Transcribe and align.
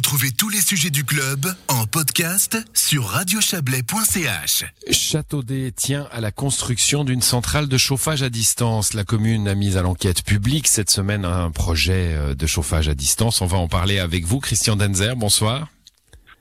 Retrouvez 0.00 0.30
tous 0.30 0.48
les 0.48 0.62
sujets 0.62 0.88
du 0.88 1.04
club 1.04 1.54
en 1.68 1.84
podcast 1.84 2.56
sur 2.72 3.04
radiochablais.ch. 3.04 4.64
Châteaudet 4.90 5.72
tient 5.72 6.08
à 6.10 6.22
la 6.22 6.30
construction 6.30 7.04
d'une 7.04 7.20
centrale 7.20 7.68
de 7.68 7.76
chauffage 7.76 8.22
à 8.22 8.30
distance. 8.30 8.94
La 8.94 9.04
commune 9.04 9.46
a 9.46 9.54
mis 9.54 9.76
à 9.76 9.82
l'enquête 9.82 10.22
publique 10.22 10.68
cette 10.68 10.88
semaine 10.88 11.26
un 11.26 11.50
projet 11.50 12.14
euh, 12.14 12.34
de 12.34 12.46
chauffage 12.46 12.88
à 12.88 12.94
distance. 12.94 13.42
On 13.42 13.46
va 13.46 13.58
en 13.58 13.68
parler 13.68 13.98
avec 13.98 14.24
vous, 14.24 14.40
Christian 14.40 14.74
Denzer. 14.74 15.16
Bonsoir. 15.16 15.68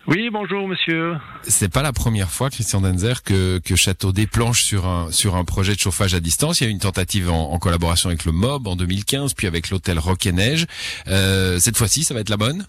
Oui, 0.08 0.30
bonjour 0.32 0.66
monsieur. 0.66 1.18
C'est 1.44 1.68
pas 1.68 1.82
la 1.82 1.92
première 1.92 2.32
fois, 2.32 2.50
Christian 2.50 2.80
Denzer, 2.80 3.24
que, 3.24 3.58
que 3.60 3.76
Châteaudet 3.76 4.26
planche 4.26 4.64
sur 4.64 4.88
un, 4.88 5.12
sur 5.12 5.36
un 5.36 5.44
projet 5.44 5.76
de 5.76 5.80
chauffage 5.80 6.14
à 6.14 6.22
distance. 6.22 6.62
Il 6.62 6.64
y 6.64 6.68
a 6.68 6.70
eu 6.70 6.74
une 6.74 6.80
tentative 6.80 7.30
en, 7.30 7.52
en 7.52 7.60
collaboration 7.60 8.08
avec 8.08 8.24
le 8.24 8.32
MOB 8.32 8.70
en 8.70 8.78
2015, 8.78 9.34
puis 9.34 9.48
avec 9.48 9.70
l'hôtel 9.70 10.00
Rock 10.00 10.26
et 10.28 10.32
Neige. 10.32 10.66
Euh, 11.10 11.60
cette 11.60 11.76
fois-ci, 11.76 12.06
ça 12.06 12.14
va 12.14 12.22
être 12.22 12.30
la 12.30 12.38
bonne? 12.38 12.66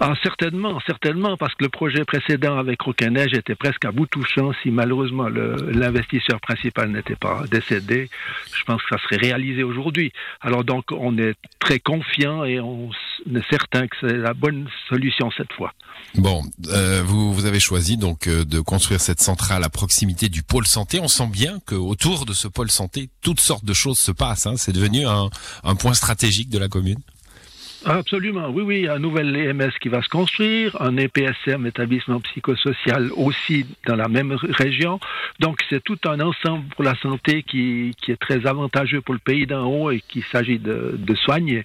Ah, 0.00 0.14
certainement, 0.22 0.80
certainement, 0.86 1.36
parce 1.36 1.54
que 1.54 1.64
le 1.64 1.68
projet 1.68 2.04
précédent 2.04 2.58
avec 2.58 2.80
Neige 3.00 3.34
était 3.34 3.54
presque 3.54 3.84
à 3.84 3.92
bout 3.92 4.06
touchant. 4.06 4.52
Si 4.62 4.70
malheureusement 4.70 5.28
l'investisseur 5.28 6.40
principal 6.40 6.90
n'était 6.90 7.16
pas 7.16 7.44
décédé, 7.50 8.08
je 8.54 8.64
pense 8.64 8.82
que 8.82 8.96
ça 8.96 9.02
serait 9.02 9.16
réalisé 9.16 9.62
aujourd'hui. 9.62 10.12
Alors 10.40 10.64
donc, 10.64 10.86
on 10.90 11.16
est 11.18 11.34
très 11.58 11.78
confiant 11.78 12.44
et 12.44 12.60
on 12.60 12.90
est 13.34 13.50
certain 13.50 13.86
que 13.86 13.96
c'est 14.00 14.16
la 14.16 14.34
bonne 14.34 14.68
solution 14.88 15.30
cette 15.36 15.52
fois. 15.52 15.72
Bon, 16.14 16.42
euh, 16.68 17.02
vous, 17.04 17.46
avez 17.46 17.60
choisi 17.60 17.96
donc 17.96 18.26
euh, 18.26 18.44
de 18.44 18.60
construire 18.60 19.00
cette 19.00 19.20
centrale 19.20 19.64
à 19.64 19.68
proximité 19.68 20.28
du 20.28 20.42
pôle 20.42 20.66
santé. 20.66 21.00
On 21.00 21.08
sent 21.08 21.28
bien 21.28 21.58
qu'autour 21.66 22.26
de 22.26 22.32
ce 22.32 22.48
pôle 22.48 22.70
santé, 22.70 23.08
toutes 23.22 23.40
sortes 23.40 23.64
de 23.64 23.72
choses 23.74 23.98
se 23.98 24.12
passent. 24.12 24.46
Hein. 24.46 24.54
C'est 24.56 24.72
devenu 24.72 25.06
un 25.06 25.74
point 25.76 25.94
stratégique 25.94 26.50
de 26.50 26.58
la 26.58 26.68
commune. 26.68 26.98
Absolument, 27.84 28.48
oui, 28.48 28.62
oui, 28.62 28.88
un 28.88 28.98
nouvel 28.98 29.34
EMS 29.34 29.72
qui 29.80 29.88
va 29.88 30.02
se 30.02 30.08
construire, 30.08 30.80
un 30.80 30.96
EPSM, 30.96 31.66
établissement 31.66 32.20
psychosocial, 32.20 33.10
aussi 33.16 33.66
dans 33.86 33.96
la 33.96 34.08
même 34.08 34.32
région. 34.32 35.00
Donc, 35.40 35.58
c'est 35.68 35.82
tout 35.82 35.98
un 36.04 36.20
ensemble 36.20 36.64
pour 36.76 36.84
la 36.84 36.94
santé 36.96 37.42
qui, 37.42 37.92
qui 38.00 38.12
est 38.12 38.20
très 38.20 38.46
avantageux 38.46 39.00
pour 39.00 39.14
le 39.14 39.20
pays 39.20 39.46
d'en 39.46 39.66
haut 39.66 39.90
et 39.90 40.00
qu'il 40.08 40.22
s'agit 40.30 40.60
de, 40.60 40.94
de, 40.96 41.14
soigner. 41.16 41.64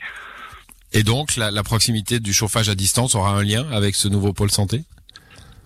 Et 0.91 1.03
donc, 1.03 1.35
la, 1.35 1.51
la 1.51 1.63
proximité 1.63 2.19
du 2.19 2.33
chauffage 2.33 2.69
à 2.69 2.75
distance 2.75 3.13
aura 3.13 3.31
un 3.31 3.43
lien 3.43 3.65
avec 3.71 3.93
ce 3.93 4.07
nouveau 4.07 4.33
pôle 4.33 4.49
santé? 4.49 4.81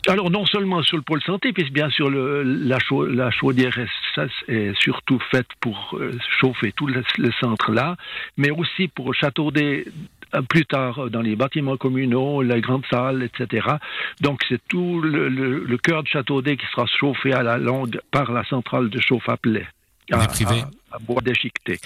Alors 0.07 0.31
non 0.31 0.47
seulement 0.47 0.81
sur 0.81 0.97
le 0.97 1.03
pôle 1.03 1.21
santé, 1.21 1.53
puisque 1.53 1.73
bien 1.73 1.89
sûr 1.91 2.09
le, 2.09 2.41
la, 2.41 2.79
la, 3.07 3.29
chaudière 3.29 3.77
est, 3.77 4.51
est, 4.51 4.73
surtout 4.81 5.19
faite 5.29 5.45
pour 5.59 5.95
euh, 5.95 6.17
chauffer 6.39 6.71
tout 6.71 6.87
le, 6.87 7.03
le 7.19 7.31
centre 7.39 7.71
là, 7.71 7.97
mais 8.35 8.49
aussi 8.49 8.87
pour 8.87 9.13
châteauder 9.13 9.85
euh, 9.87 9.91
plus 10.49 10.65
tard 10.65 10.99
euh, 10.99 11.09
dans 11.09 11.21
les 11.21 11.35
bâtiments 11.35 11.77
communaux, 11.77 12.41
les 12.41 12.61
grandes 12.61 12.85
salles, 12.89 13.23
etc. 13.23 13.67
Donc 14.21 14.41
c'est 14.47 14.61
tout 14.67 15.01
le, 15.01 15.29
le, 15.29 15.63
le 15.63 15.77
cœur 15.77 16.03
de 16.03 16.07
Châteaudet 16.07 16.57
qui 16.57 16.65
sera 16.67 16.85
chauffé 16.85 17.33
à 17.33 17.43
la 17.43 17.57
longue 17.57 17.99
par 18.11 18.31
la 18.31 18.43
centrale 18.45 18.89
de 18.89 18.99
chauffe 18.99 19.29
à 19.29 19.37
bois 20.99 21.21
déchiqueté. 21.21 21.79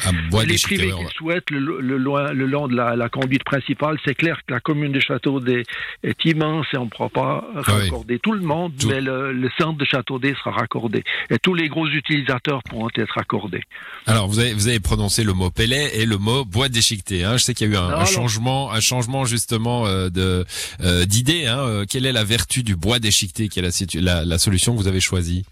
les 0.45 0.57
privés 0.57 0.91
qui 0.91 1.15
souhaitent 1.15 1.49
le, 1.51 1.59
le, 1.59 1.97
le, 1.97 2.45
long 2.45 2.67
de 2.67 2.75
la, 2.75 2.95
la 2.95 3.09
conduite 3.09 3.43
principale, 3.43 3.97
c'est 4.05 4.15
clair 4.15 4.37
que 4.45 4.53
la 4.53 4.59
commune 4.59 4.91
de 4.91 4.99
Châteaudet 4.99 5.63
est 6.03 6.25
immense 6.25 6.65
et 6.73 6.77
on 6.77 6.85
ne 6.85 6.89
pourra 6.89 7.09
pas 7.09 7.47
ah 7.55 7.61
raccorder 7.61 8.19
tout 8.19 8.33
le 8.33 8.41
monde, 8.41 8.73
mais 8.87 9.01
le, 9.01 9.49
centre 9.57 9.77
de 9.77 9.85
Châteaudet 9.85 10.33
sera 10.35 10.51
raccordé. 10.51 11.03
Et 11.29 11.39
tous 11.39 11.53
les 11.53 11.69
gros 11.69 11.87
utilisateurs 11.87 12.61
pourront 12.63 12.89
être 12.95 13.13
raccordés. 13.13 13.61
Alors, 14.07 14.27
vous 14.27 14.39
avez, 14.39 14.53
vous 14.53 14.67
avez 14.67 14.79
prononcé 14.79 15.23
le 15.23 15.33
mot 15.33 15.49
Pellet 15.49 15.91
et 15.95 16.05
le 16.05 16.17
mot 16.17 16.45
bois 16.45 16.69
déchiqueté. 16.69 17.23
Hein. 17.23 17.37
Je 17.37 17.43
sais 17.43 17.53
qu'il 17.53 17.67
y 17.67 17.71
a 17.71 17.73
eu 17.73 17.77
un, 17.77 17.89
un 17.89 18.05
changement, 18.05 18.71
un 18.71 18.79
changement 18.79 19.25
justement 19.25 19.85
euh, 19.85 20.09
de 20.09 20.45
euh, 20.81 21.05
d'idée. 21.05 21.45
Hein. 21.45 21.59
Euh, 21.59 21.85
quelle 21.87 22.05
est 22.05 22.11
la 22.11 22.23
vertu 22.23 22.63
du 22.63 22.75
bois 22.75 22.99
déchiqueté? 22.99 23.49
Quelle 23.49 23.65
est 23.65 23.95
la, 23.95 24.01
la, 24.01 24.25
la 24.25 24.37
solution 24.37 24.73
que 24.73 24.81
vous 24.81 24.87
avez 24.87 25.01
choisie? 25.01 25.45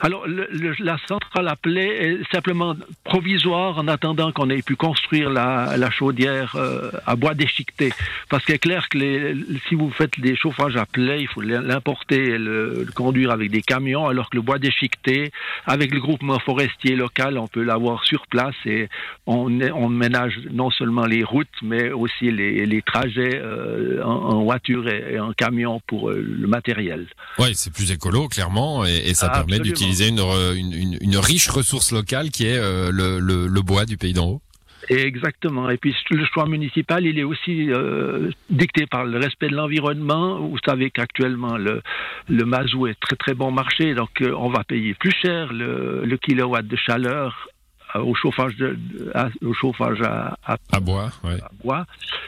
Alors, 0.00 0.26
le, 0.26 0.74
la 0.78 0.98
centrale 1.06 1.48
à 1.48 1.56
plaie 1.56 1.96
est 2.20 2.32
simplement 2.32 2.74
provisoire 3.04 3.78
en 3.78 3.88
attendant 3.88 4.32
qu'on 4.32 4.50
ait 4.50 4.62
pu 4.62 4.76
construire 4.76 5.30
la, 5.30 5.76
la 5.76 5.90
chaudière 5.90 6.54
euh, 6.56 6.90
à 7.06 7.16
bois 7.16 7.34
déchiqueté. 7.34 7.92
Parce 8.28 8.44
qu'il 8.44 8.54
est 8.54 8.58
clair 8.58 8.88
que 8.88 8.98
les, 8.98 9.36
si 9.68 9.74
vous 9.74 9.90
faites 9.90 10.18
des 10.20 10.36
chauffages 10.36 10.76
à 10.76 10.86
plaie, 10.86 11.20
il 11.20 11.28
faut 11.28 11.40
l'importer 11.40 12.30
et 12.30 12.38
le, 12.38 12.86
conduire 12.94 13.30
avec 13.30 13.50
des 13.50 13.62
camions, 13.62 14.06
alors 14.06 14.30
que 14.30 14.36
le 14.36 14.42
bois 14.42 14.58
déchiqueté, 14.58 15.30
avec 15.66 15.92
le 15.92 16.00
groupement 16.00 16.38
forestier 16.38 16.96
local, 16.96 17.38
on 17.38 17.48
peut 17.48 17.62
l'avoir 17.62 18.04
sur 18.04 18.26
place 18.26 18.54
et 18.66 18.88
on, 19.26 19.60
on 19.72 19.88
ménage 19.88 20.38
non 20.50 20.70
seulement 20.70 21.06
les 21.06 21.24
routes, 21.24 21.48
mais 21.62 21.90
aussi 21.90 22.30
les, 22.30 22.66
les 22.66 22.82
trajets 22.82 23.40
euh, 23.42 24.02
en, 24.02 24.10
en, 24.10 24.44
voiture 24.44 24.88
et, 24.88 25.18
en 25.18 25.32
camion 25.32 25.80
pour 25.86 26.10
euh, 26.10 26.20
le 26.20 26.46
matériel. 26.46 27.06
Oui, 27.38 27.54
c'est 27.54 27.72
plus 27.72 27.90
écolo, 27.90 28.28
clairement, 28.28 28.84
et, 28.84 28.96
et 29.06 29.14
ça 29.14 29.28
permet 29.28 29.58
d'utiliser 29.58 29.73
une, 29.80 30.72
une, 30.72 30.98
une, 31.00 31.16
riche 31.16 31.48
ressource 31.48 31.92
locale 31.92 32.30
qui 32.30 32.46
est 32.46 32.58
euh, 32.58 32.90
le, 32.92 33.18
le, 33.18 33.46
le, 33.46 33.62
bois 33.62 33.84
du 33.84 33.96
pays 33.96 34.12
d'en 34.12 34.26
haut. 34.26 34.42
Exactement. 34.88 35.70
Et 35.70 35.76
puis 35.76 35.94
le 36.10 36.24
choix 36.26 36.46
municipal, 36.46 37.04
il 37.06 37.18
est 37.18 37.24
aussi 37.24 37.70
euh, 37.70 38.30
dicté 38.50 38.86
par 38.86 39.04
le 39.04 39.18
respect 39.18 39.48
de 39.48 39.56
l'environnement. 39.56 40.40
Vous 40.40 40.58
savez 40.64 40.90
qu'actuellement 40.90 41.56
le, 41.56 41.82
le 42.28 42.44
mazout 42.44 42.88
est 42.88 43.00
très 43.00 43.16
très 43.16 43.34
bon 43.34 43.50
marché, 43.50 43.94
donc 43.94 44.20
euh, 44.20 44.34
on 44.36 44.50
va 44.50 44.64
payer 44.64 44.94
plus 44.94 45.12
cher 45.22 45.52
le, 45.52 46.02
le 46.04 46.16
kilowatt 46.18 46.66
de 46.66 46.76
chaleur 46.76 47.48
euh, 47.96 48.00
au 48.00 48.14
chauffage 48.14 48.56
de, 48.56 48.76
à, 49.14 49.28
au 49.42 49.54
chauffage 49.54 50.02
à, 50.02 50.36
à, 50.44 50.56
à 50.72 50.80
bois, 50.80 51.10
ouais. 51.22 51.40
à, 51.40 51.50
bois. 51.62 51.86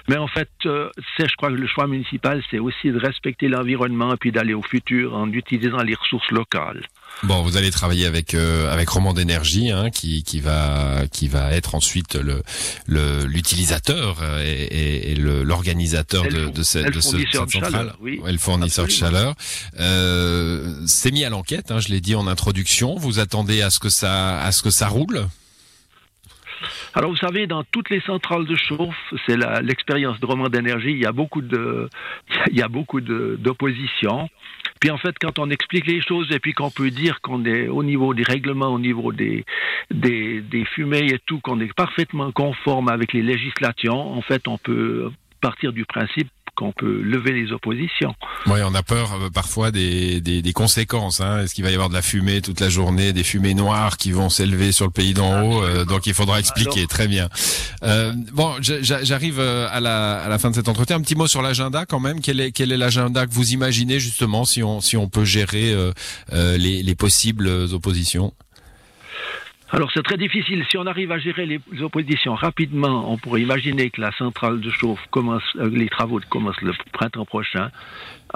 Mais 0.08 0.16
en 0.16 0.28
fait, 0.28 0.48
c'est, 0.62 1.28
je 1.28 1.36
crois 1.36 1.50
que 1.50 1.54
le 1.56 1.66
choix 1.66 1.86
municipal, 1.86 2.42
c'est 2.50 2.58
aussi 2.58 2.90
de 2.90 2.98
respecter 2.98 3.48
l'environnement 3.48 4.14
et 4.14 4.16
puis 4.16 4.32
d'aller 4.32 4.54
au 4.54 4.62
futur 4.62 5.14
en 5.14 5.30
utilisant 5.32 5.82
les 5.82 5.94
ressources 5.94 6.30
locales. 6.30 6.82
Bon, 7.22 7.42
vous 7.42 7.56
allez 7.56 7.70
travailler 7.70 8.04
avec 8.06 8.34
euh, 8.34 8.70
avec 8.70 8.88
Roman 8.90 9.14
d'énergie, 9.14 9.70
hein, 9.70 9.90
qui 9.90 10.22
qui 10.22 10.40
va 10.40 11.06
qui 11.10 11.28
va 11.28 11.52
être 11.52 11.74
ensuite 11.74 12.14
le 12.14 12.42
l'utilisateur 13.26 14.22
et, 14.42 14.50
et, 14.50 15.12
et 15.12 15.14
l'organisateur 15.14 16.24
de, 16.24 16.50
de, 16.50 16.62
cette, 16.62 16.92
de 16.92 17.00
ce, 17.00 17.16
cette 17.16 17.32
centrale, 17.32 17.72
chaleur, 17.72 17.98
oui. 18.00 18.20
le 18.24 18.38
fournisseur 18.38 18.84
Absolument. 18.84 19.10
de 19.10 19.16
chaleur. 19.16 19.34
Euh, 19.80 20.82
c'est 20.86 21.10
mis 21.10 21.24
à 21.24 21.30
l'enquête, 21.30 21.70
hein, 21.70 21.80
je 21.80 21.88
l'ai 21.88 22.00
dit 22.00 22.14
en 22.14 22.26
introduction. 22.26 22.96
Vous 22.96 23.18
attendez 23.18 23.62
à 23.62 23.70
ce 23.70 23.78
que 23.78 23.88
ça 23.88 24.38
à 24.38 24.52
ce 24.52 24.62
que 24.62 24.70
ça 24.70 24.88
roule? 24.88 25.26
Alors 26.94 27.10
vous 27.10 27.16
savez, 27.16 27.46
dans 27.46 27.64
toutes 27.64 27.90
les 27.90 28.00
centrales 28.00 28.46
de 28.46 28.56
chauffe, 28.56 28.94
c'est 29.26 29.36
l'expérience 29.62 30.18
de 30.20 30.26
roman 30.26 30.48
d'énergie, 30.48 30.90
il 30.90 30.98
y 30.98 31.06
a 31.06 31.12
beaucoup 31.12 31.42
de, 31.42 31.88
il 32.50 32.56
y 32.56 32.62
a 32.62 32.68
beaucoup 32.68 33.00
d'opposition. 33.00 34.28
Puis 34.80 34.90
en 34.90 34.98
fait, 34.98 35.14
quand 35.20 35.38
on 35.38 35.50
explique 35.50 35.86
les 35.86 36.00
choses 36.00 36.30
et 36.32 36.38
puis 36.38 36.52
qu'on 36.52 36.70
peut 36.70 36.90
dire 36.90 37.20
qu'on 37.20 37.44
est 37.44 37.68
au 37.68 37.82
niveau 37.82 38.14
des 38.14 38.22
règlements, 38.22 38.68
au 38.68 38.78
niveau 38.78 39.12
des, 39.12 39.44
des, 39.90 40.40
des 40.40 40.64
fumées 40.64 41.12
et 41.12 41.18
tout, 41.26 41.40
qu'on 41.40 41.60
est 41.60 41.72
parfaitement 41.72 42.32
conforme 42.32 42.88
avec 42.88 43.12
les 43.12 43.22
législations, 43.22 44.12
en 44.12 44.22
fait, 44.22 44.46
on 44.48 44.58
peut 44.58 45.10
partir 45.40 45.72
du 45.72 45.84
principe 45.84 46.28
qu'on 46.56 46.72
peut 46.72 47.00
lever 47.02 47.32
les 47.32 47.52
oppositions. 47.52 48.14
Oui, 48.46 48.58
on 48.64 48.74
a 48.74 48.82
peur 48.82 49.12
euh, 49.12 49.30
parfois 49.30 49.70
des, 49.70 50.20
des, 50.20 50.42
des 50.42 50.52
conséquences. 50.52 51.20
Hein. 51.20 51.42
Est-ce 51.42 51.54
qu'il 51.54 51.64
va 51.64 51.70
y 51.70 51.74
avoir 51.74 51.88
de 51.88 51.94
la 51.94 52.02
fumée 52.02 52.40
toute 52.40 52.60
la 52.60 52.68
journée, 52.68 53.12
des 53.12 53.24
fumées 53.24 53.54
noires 53.54 53.96
qui 53.96 54.12
vont 54.12 54.30
s'élever 54.30 54.72
sur 54.72 54.86
le 54.86 54.90
pays 54.90 55.14
d'en 55.14 55.42
haut 55.42 55.62
euh, 55.62 55.84
Donc 55.84 56.06
il 56.06 56.14
faudra 56.14 56.40
expliquer. 56.40 56.80
Alors... 56.80 56.88
Très 56.88 57.08
bien. 57.08 57.28
Euh, 57.82 58.12
bon, 58.32 58.54
j'arrive 58.60 59.38
euh, 59.38 59.68
à 59.70 59.80
la, 59.80 60.18
à 60.18 60.28
la 60.28 60.38
fin 60.38 60.50
de 60.50 60.54
cet 60.54 60.68
entretien. 60.68 60.96
Un 60.96 61.02
petit 61.02 61.14
mot 61.14 61.26
sur 61.26 61.42
l'agenda 61.42 61.84
quand 61.84 62.00
même. 62.00 62.20
Quel 62.20 62.40
est 62.40 62.52
quel 62.52 62.72
est 62.72 62.76
l'agenda 62.76 63.26
que 63.26 63.32
vous 63.32 63.52
imaginez 63.52 64.00
justement 64.00 64.44
si 64.44 64.62
on 64.62 64.80
si 64.80 64.96
on 64.96 65.08
peut 65.08 65.24
gérer 65.24 65.72
euh, 65.72 65.92
euh 66.32 66.56
les, 66.56 66.82
les 66.82 66.94
possibles 66.94 67.48
oppositions? 67.48 68.32
Alors 69.70 69.90
c'est 69.92 70.02
très 70.02 70.16
difficile. 70.16 70.64
Si 70.70 70.78
on 70.78 70.86
arrive 70.86 71.10
à 71.10 71.18
gérer 71.18 71.44
les 71.44 71.60
oppositions 71.82 72.34
rapidement, 72.34 73.10
on 73.12 73.18
pourrait 73.18 73.42
imaginer 73.42 73.90
que 73.90 74.00
la 74.00 74.12
centrale 74.12 74.60
de 74.60 74.70
chauffe 74.70 75.04
commence, 75.10 75.42
euh, 75.56 75.68
les 75.68 75.88
travaux 75.88 76.20
commencent 76.28 76.60
le 76.62 76.72
printemps 76.92 77.24
prochain. 77.24 77.70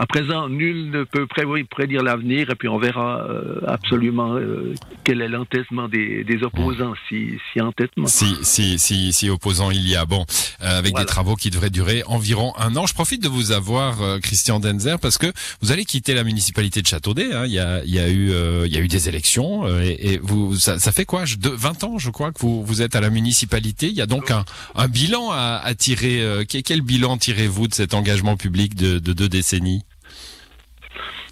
À 0.01 0.07
présent, 0.07 0.49
nul 0.49 0.89
ne 0.91 1.05
peut 1.05 1.27
prédire 1.27 2.03
l'avenir 2.03 2.49
et 2.49 2.55
puis 2.55 2.69
on 2.69 2.79
verra 2.79 3.23
euh, 3.29 3.61
absolument 3.67 4.35
euh, 4.35 4.73
quel 5.05 5.21
est 5.21 5.29
l'entêtement 5.29 5.89
des, 5.89 6.25
des, 6.25 6.43
opposants, 6.43 6.95
si, 7.07 7.33
si 7.53 7.61
entêtement. 7.61 8.07
Si, 8.07 8.35
si, 8.43 8.79
si, 8.79 9.13
si 9.13 9.29
opposant 9.29 9.71
il 9.71 9.87
y 9.87 9.97
a. 9.97 10.07
Bon, 10.07 10.25
euh, 10.63 10.79
avec 10.79 10.93
voilà. 10.93 11.05
des 11.05 11.07
travaux 11.07 11.37
qui 11.37 11.51
devraient 11.51 11.69
durer 11.69 12.03
environ 12.07 12.55
un 12.57 12.77
an. 12.77 12.87
Je 12.87 12.95
profite 12.95 13.23
de 13.23 13.29
vous 13.29 13.53
avoir, 13.53 14.01
euh, 14.01 14.19
Christian 14.21 14.59
Denzer, 14.59 14.99
parce 14.99 15.19
que 15.19 15.31
vous 15.61 15.71
allez 15.71 15.85
quitter 15.85 16.15
la 16.15 16.25
municipalité 16.25 16.81
de 16.81 16.87
Châteaudet. 16.87 17.35
Hein. 17.35 17.45
Il, 17.45 17.53
y 17.53 17.59
a, 17.59 17.85
il, 17.85 17.95
y 17.95 17.99
a 17.99 18.09
eu, 18.09 18.31
euh, 18.31 18.67
il 18.67 18.73
y 18.73 18.79
a 18.79 18.81
eu 18.81 18.89
des 18.89 19.07
élections 19.11 19.69
et, 19.83 19.99
et 20.15 20.19
vous, 20.23 20.57
ça, 20.57 20.79
ça, 20.79 20.93
fait 20.93 21.05
quoi? 21.05 21.25
De, 21.39 21.51
20 21.51 21.85
ans, 21.85 21.99
je 21.99 22.09
crois, 22.09 22.33
que 22.33 22.39
vous, 22.39 22.65
vous 22.65 22.81
êtes 22.81 22.97
à 22.97 23.03
la 23.03 23.11
municipalité. 23.11 23.89
Il 23.89 23.97
y 23.97 24.01
a 24.01 24.07
donc 24.07 24.31
un, 24.31 24.47
un 24.77 24.89
bilan 24.89 25.31
à, 25.31 25.61
à 25.63 25.75
tirer. 25.75 26.25
quel, 26.49 26.63
quel 26.63 26.81
bilan 26.81 27.19
tirez-vous 27.19 27.69
de 27.69 27.75
cet 27.75 27.93
engagement 27.93 28.39
public 28.39 28.75
de, 28.75 28.99
de 28.99 29.13
deux 29.13 29.29
décennies? 29.29 29.83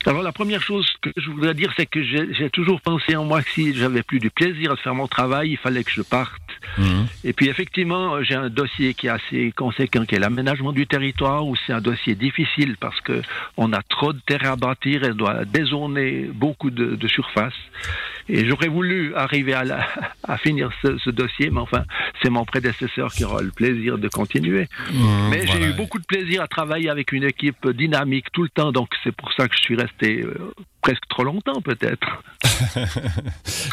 Alors 0.06 0.22
la 0.22 0.32
première 0.32 0.62
chose 0.62 0.86
que 1.02 1.10
je 1.16 1.30
voudrais 1.30 1.54
dire, 1.54 1.72
c'est 1.76 1.86
que 1.86 2.02
j'ai 2.02 2.50
toujours 2.50 2.80
pensé 2.80 3.16
en 3.16 3.24
moi 3.24 3.42
que 3.42 3.50
si 3.50 3.74
j'avais 3.74 4.02
plus 4.02 4.20
du 4.20 4.30
plaisir 4.30 4.72
à 4.72 4.76
faire 4.76 4.94
mon 4.94 5.08
travail, 5.08 5.50
il 5.50 5.56
fallait 5.56 5.84
que 5.84 5.90
je 5.90 6.02
parte. 6.02 6.40
Mhm. 6.78 7.06
Et 7.24 7.32
puis 7.32 7.48
effectivement, 7.48 8.22
j'ai 8.22 8.34
un 8.34 8.48
dossier 8.48 8.94
qui 8.94 9.08
est 9.08 9.10
assez 9.10 9.52
conséquent, 9.52 10.04
qui 10.04 10.14
est 10.14 10.20
l'aménagement 10.20 10.72
du 10.72 10.86
territoire, 10.86 11.46
où 11.46 11.56
c'est 11.66 11.72
un 11.72 11.80
dossier 11.80 12.14
difficile 12.14 12.76
parce 12.78 13.00
que 13.00 13.22
on 13.56 13.72
a 13.72 13.82
trop 13.82 14.12
de 14.12 14.20
terre 14.20 14.50
à 14.50 14.56
bâtir 14.56 15.04
et 15.04 15.12
doit 15.12 15.44
dézoner 15.44 16.28
beaucoup 16.32 16.70
de, 16.70 16.94
de 16.94 17.08
surface. 17.08 17.54
Et 18.28 18.46
j'aurais 18.46 18.68
voulu 18.68 19.14
arriver 19.14 19.54
à, 19.54 19.64
la, 19.64 19.86
à 20.24 20.36
finir 20.38 20.70
ce, 20.82 20.98
ce, 20.98 21.10
dossier, 21.10 21.50
mais 21.50 21.60
enfin, 21.60 21.84
c'est 22.22 22.30
mon 22.30 22.44
prédécesseur 22.44 23.12
qui 23.12 23.24
aura 23.24 23.42
le 23.42 23.50
plaisir 23.50 23.98
de 23.98 24.08
continuer. 24.08 24.68
Mmh, 24.92 25.28
mais 25.30 25.46
j'ai 25.46 25.62
eu 25.62 25.72
beaucoup 25.72 25.98
de 25.98 26.04
plaisir 26.04 26.42
à 26.42 26.48
travailler 26.48 26.90
avec 26.90 27.12
une 27.12 27.24
équipe 27.24 27.68
dynamique 27.70 28.26
tout 28.32 28.42
le 28.42 28.50
temps, 28.50 28.72
donc 28.72 28.88
c'est 29.02 29.14
pour 29.14 29.32
ça 29.32 29.48
que 29.48 29.56
je 29.56 29.62
suis 29.62 29.76
resté 29.76 30.22
euh, 30.22 30.52
presque 30.82 31.06
trop 31.08 31.24
longtemps 31.24 31.60
peut-être. 31.60 32.22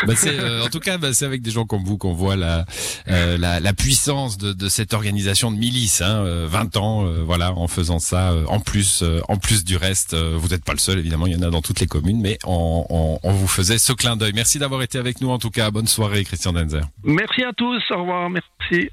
Bah 0.07 0.13
euh, 0.25 0.63
en 0.63 0.69
tout 0.69 0.79
cas, 0.79 0.97
bah, 0.97 1.13
c'est 1.13 1.25
avec 1.25 1.41
des 1.41 1.51
gens 1.51 1.65
comme 1.65 1.83
vous 1.83 1.97
qu'on 1.97 2.13
voit 2.13 2.35
la, 2.35 2.65
euh, 3.07 3.73
puissance 3.77 4.37
de, 4.37 4.69
cette 4.69 4.93
organisation 4.93 5.51
de 5.51 5.57
milice. 5.57 6.01
Hein, 6.01 6.45
20 6.47 6.77
ans, 6.77 7.05
voilà, 7.25 7.53
en 7.53 7.67
faisant 7.67 7.99
ça, 7.99 8.33
en 8.47 8.59
plus, 8.59 9.03
en 9.27 9.37
plus 9.37 9.63
du 9.63 9.77
reste. 9.77 10.15
vous 10.15 10.49
n'êtes 10.49 10.63
pas 10.63 10.73
le 10.73 10.79
seul, 10.79 10.99
évidemment, 10.99 11.27
il 11.27 11.33
y 11.33 11.35
en 11.35 11.41
a 11.41 11.49
dans 11.49 11.61
toutes 11.61 11.79
les 11.79 11.87
communes, 11.87 12.21
mais 12.21 12.37
on 12.45 13.19
vous 13.23 13.47
faisait 13.47 13.77
ce 13.77 13.93
clin 13.93 14.15
d'œil. 14.15 14.33
Merci 14.33 14.59
d'avoir 14.59 14.81
été 14.81 14.97
avec 14.97 15.21
nous 15.21 15.29
en 15.29 15.39
tout 15.39 15.51
cas. 15.51 15.71
Bonne 15.71 15.87
soirée, 15.87 16.23
Christian 16.23 16.53
Denzer. 16.53 16.83
Merci 17.03 17.43
à 17.43 17.53
tous. 17.53 17.81
Au 17.91 17.99
revoir. 17.99 18.29
Merci. 18.29 18.89